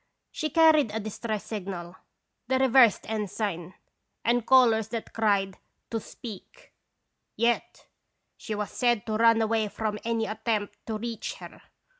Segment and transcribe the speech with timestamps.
[0.31, 1.95] She carried a distress signal,
[2.47, 3.75] the reversed ensign,
[4.25, 5.59] and colors that cried
[5.91, 6.73] 'To Speak/
[7.35, 7.85] yet
[8.35, 11.61] she was said to run away from any attempt to reach her.